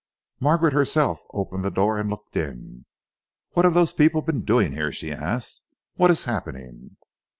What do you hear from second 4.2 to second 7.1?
been doing here?" she asked. "What is happening?"